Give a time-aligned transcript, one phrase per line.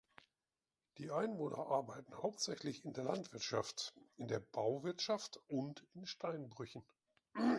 [0.97, 6.83] Die Einwohner arbeiten hauptsächlich in der Landwirtschaft, in der Bauwirtschaft und in Steinbrüchen.